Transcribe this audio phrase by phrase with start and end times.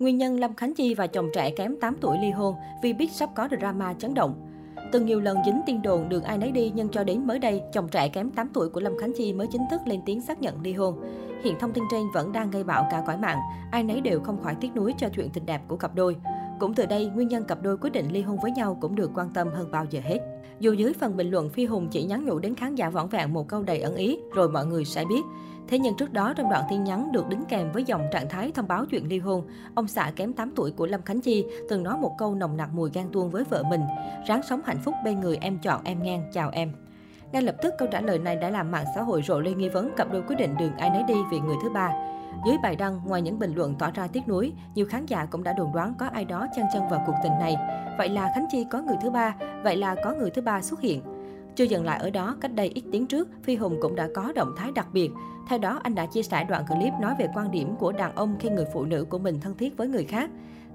[0.00, 3.12] Nguyên nhân Lâm Khánh Chi và chồng trẻ kém 8 tuổi ly hôn vì biết
[3.12, 4.34] sắp có drama chấn động.
[4.92, 7.62] Từng nhiều lần dính tin đồn đường ai nấy đi nhưng cho đến mới đây,
[7.72, 10.42] chồng trẻ kém 8 tuổi của Lâm Khánh Chi mới chính thức lên tiếng xác
[10.42, 11.00] nhận ly hôn.
[11.44, 13.38] Hiện thông tin trên vẫn đang gây bão cả cõi mạng,
[13.70, 16.16] ai nấy đều không khỏi tiếc nuối cho chuyện tình đẹp của cặp đôi.
[16.60, 19.10] Cũng từ đây, nguyên nhân cặp đôi quyết định ly hôn với nhau cũng được
[19.14, 20.18] quan tâm hơn bao giờ hết.
[20.58, 23.32] Dù dưới phần bình luận Phi Hùng chỉ nhắn nhủ đến khán giả võn vẹn
[23.32, 25.22] một câu đầy ẩn ý, rồi mọi người sẽ biết.
[25.68, 28.52] Thế nhưng trước đó trong đoạn tin nhắn được đính kèm với dòng trạng thái
[28.52, 31.82] thông báo chuyện ly hôn, ông xã kém 8 tuổi của Lâm Khánh Chi từng
[31.82, 33.82] nói một câu nồng nặc mùi gan tuông với vợ mình,
[34.26, 36.72] ráng sống hạnh phúc bên người em chọn em ngang, chào em.
[37.32, 39.68] Ngay lập tức câu trả lời này đã làm mạng xã hội rộ lên nghi
[39.68, 41.92] vấn cặp đôi quyết định đường ai nấy đi vì người thứ ba.
[42.46, 45.42] Dưới bài đăng, ngoài những bình luận tỏ ra tiếc nuối, nhiều khán giả cũng
[45.42, 47.56] đã đồn đoán có ai đó chân chân vào cuộc tình này.
[47.98, 50.80] Vậy là Khánh Chi có người thứ ba, vậy là có người thứ ba xuất
[50.80, 51.02] hiện.
[51.54, 54.32] Chưa dừng lại ở đó, cách đây ít tiếng trước, Phi Hùng cũng đã có
[54.34, 55.10] động thái đặc biệt.
[55.48, 58.36] Theo đó, anh đã chia sẻ đoạn clip nói về quan điểm của đàn ông
[58.40, 60.30] khi người phụ nữ của mình thân thiết với người khác.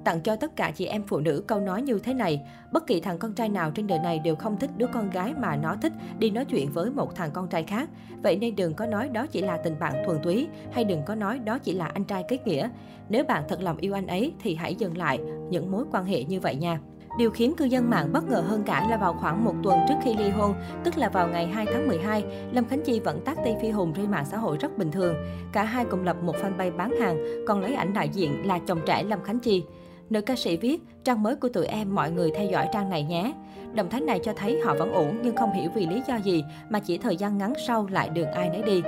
[0.06, 2.42] Tặng cho tất cả chị em phụ nữ câu nói như thế này,
[2.72, 5.34] bất kỳ thằng con trai nào trên đời này đều không thích đứa con gái
[5.38, 7.90] mà nó thích đi nói chuyện với một thằng con trai khác.
[8.24, 11.16] Vậy nên đừng có nói đó chỉ là tình bạn thuần túy, hay đừng có
[11.16, 12.70] nói đó chỉ là anh trai kết nghĩa.
[13.10, 16.24] Nếu bạn thật lòng yêu anh ấy thì hãy dừng lại những mối quan hệ
[16.24, 16.80] như vậy nha.
[17.18, 19.96] Điều khiến cư dân mạng bất ngờ hơn cả là vào khoảng một tuần trước
[20.04, 23.38] khi ly hôn, tức là vào ngày 2 tháng 12, Lâm Khánh Chi vẫn tác
[23.44, 25.16] Tây Phi Hùng trên mạng xã hội rất bình thường.
[25.52, 28.80] Cả hai cùng lập một fanpage bán hàng, còn lấy ảnh đại diện là chồng
[28.86, 29.64] trẻ Lâm Khánh Chi.
[30.10, 33.04] Nữ ca sĩ viết, trang mới của tụi em mọi người theo dõi trang này
[33.04, 33.34] nhé.
[33.74, 36.44] Động thái này cho thấy họ vẫn ổn nhưng không hiểu vì lý do gì
[36.70, 38.82] mà chỉ thời gian ngắn sau lại đường ai nấy đi.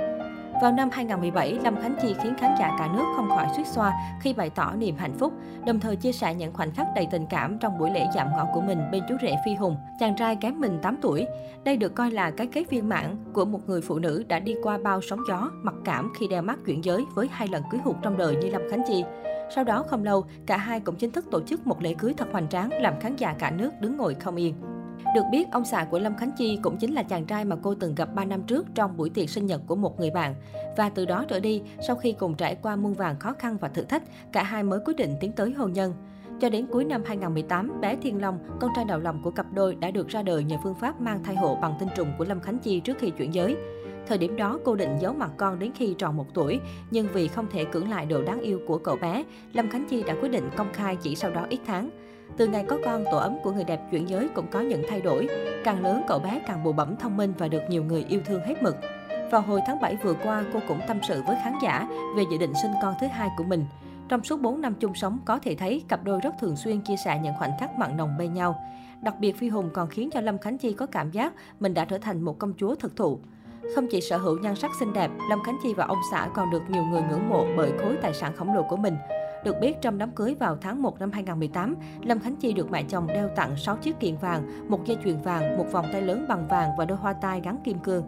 [0.62, 3.92] Vào năm 2017, Lâm Khánh Chi khiến khán giả cả nước không khỏi suýt xoa
[4.20, 5.32] khi bày tỏ niềm hạnh phúc,
[5.66, 8.46] đồng thời chia sẻ những khoảnh khắc đầy tình cảm trong buổi lễ dạm ngõ
[8.54, 11.26] của mình bên chú rể Phi Hùng, chàng trai kém mình 8 tuổi.
[11.64, 14.54] Đây được coi là cái kết viên mãn của một người phụ nữ đã đi
[14.62, 17.80] qua bao sóng gió, mặc cảm khi đeo mắt chuyển giới với hai lần cưới
[17.84, 19.04] hụt trong đời như Lâm Khánh Chi.
[19.54, 22.28] Sau đó không lâu, cả hai cũng chính thức tổ chức một lễ cưới thật
[22.32, 24.54] hoành tráng làm khán giả cả nước đứng ngồi không yên.
[25.14, 27.74] Được biết, ông xã của Lâm Khánh Chi cũng chính là chàng trai mà cô
[27.74, 30.34] từng gặp 3 năm trước trong buổi tiệc sinh nhật của một người bạn.
[30.76, 33.68] Và từ đó trở đi, sau khi cùng trải qua muôn vàng khó khăn và
[33.68, 34.02] thử thách,
[34.32, 35.94] cả hai mới quyết định tiến tới hôn nhân.
[36.40, 39.74] Cho đến cuối năm 2018, bé Thiên Long, con trai đầu lòng của cặp đôi
[39.74, 42.40] đã được ra đời nhờ phương pháp mang thai hộ bằng tinh trùng của Lâm
[42.40, 43.56] Khánh Chi trước khi chuyển giới.
[44.08, 46.60] Thời điểm đó, cô định giấu mặt con đến khi tròn một tuổi,
[46.90, 50.02] nhưng vì không thể cưỡng lại độ đáng yêu của cậu bé, Lâm Khánh Chi
[50.02, 51.90] đã quyết định công khai chỉ sau đó ít tháng.
[52.36, 55.00] Từ ngày có con, tổ ấm của người đẹp chuyển giới cũng có những thay
[55.00, 55.28] đổi.
[55.64, 58.40] Càng lớn, cậu bé càng bù bẩm thông minh và được nhiều người yêu thương
[58.40, 58.76] hết mực.
[59.30, 62.38] Vào hồi tháng 7 vừa qua, cô cũng tâm sự với khán giả về dự
[62.38, 63.64] định sinh con thứ hai của mình.
[64.08, 66.96] Trong suốt 4 năm chung sống, có thể thấy cặp đôi rất thường xuyên chia
[67.04, 68.62] sẻ những khoảnh khắc mặn nồng bên nhau.
[69.02, 71.84] Đặc biệt Phi Hùng còn khiến cho Lâm Khánh Chi có cảm giác mình đã
[71.84, 73.18] trở thành một công chúa thực thụ.
[73.74, 76.50] Không chỉ sở hữu nhan sắc xinh đẹp, Lâm Khánh Chi và ông xã còn
[76.50, 78.96] được nhiều người ngưỡng mộ bởi khối tài sản khổng lồ của mình.
[79.44, 82.82] Được biết, trong đám cưới vào tháng 1 năm 2018, Lâm Khánh Chi được mẹ
[82.88, 86.24] chồng đeo tặng 6 chiếc kiện vàng, một dây chuyền vàng, một vòng tay lớn
[86.28, 88.04] bằng vàng và đôi hoa tai gắn kim cương.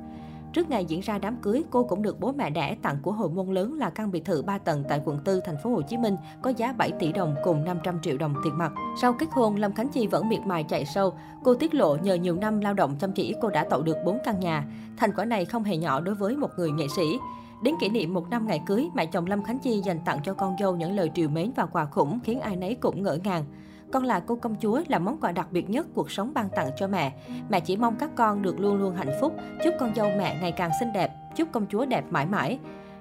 [0.53, 3.29] Trước ngày diễn ra đám cưới, cô cũng được bố mẹ đẻ tặng của hồi
[3.29, 5.97] môn lớn là căn biệt thự 3 tầng tại quận 4 thành phố Hồ Chí
[5.97, 8.73] Minh có giá 7 tỷ đồng cùng 500 triệu đồng tiền mặt.
[9.01, 11.15] Sau kết hôn, Lâm Khánh Chi vẫn miệt mài chạy sâu.
[11.45, 14.19] Cô tiết lộ nhờ nhiều năm lao động chăm chỉ, cô đã tạo được 4
[14.25, 14.65] căn nhà.
[14.97, 17.19] Thành quả này không hề nhỏ đối với một người nghệ sĩ.
[17.63, 20.35] Đến kỷ niệm một năm ngày cưới, mẹ chồng Lâm Khánh Chi dành tặng cho
[20.35, 23.45] con dâu những lời triều mến và quà khủng khiến ai nấy cũng ngỡ ngàng.
[23.93, 26.71] Con là cô công chúa là món quà đặc biệt nhất cuộc sống ban tặng
[26.77, 27.13] cho mẹ.
[27.49, 30.53] Mẹ chỉ mong các con được luôn luôn hạnh phúc, chúc con dâu mẹ ngày
[30.53, 32.59] càng xinh đẹp, chúc công chúa đẹp mãi mãi.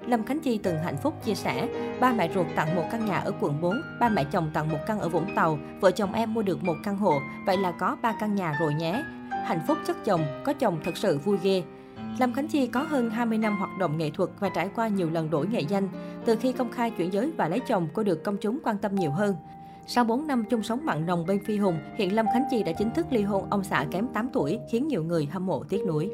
[0.08, 1.68] Lâm Khánh Chi từng hạnh phúc chia sẻ,
[2.00, 4.78] ba mẹ ruột tặng một căn nhà ở quận 4, ba mẹ chồng tặng một
[4.88, 7.98] căn ở Vũng Tàu, vợ chồng em mua được một căn hộ, vậy là có
[8.02, 9.04] ba căn nhà rồi nhé.
[9.46, 11.64] Hạnh phúc chất chồng, có chồng thật sự vui ghê.
[12.20, 15.10] Lâm Khánh Chi có hơn 20 năm hoạt động nghệ thuật và trải qua nhiều
[15.10, 15.90] lần đổi nghệ danh.
[16.26, 18.96] Từ khi công khai chuyển giới và lấy chồng, cô được công chúng quan tâm
[18.96, 19.36] nhiều hơn.
[19.92, 22.72] Sau 4 năm chung sống mặn nồng bên Phi Hùng, hiện Lâm Khánh Chi đã
[22.72, 25.86] chính thức ly hôn ông xã kém 8 tuổi, khiến nhiều người hâm mộ tiếc
[25.88, 26.12] nuối.